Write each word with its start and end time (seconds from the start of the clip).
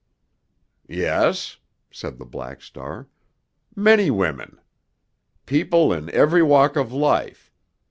"Yes," 0.89 1.57
said 1.91 2.17
the 2.17 2.25
Black 2.25 2.63
Star. 2.63 3.07
"Many 3.75 4.09
women! 4.09 4.59
People 5.45 5.93
in 5.93 6.09
every 6.09 6.41
walk 6.41 6.75
of 6.75 6.91
life. 6.91 7.51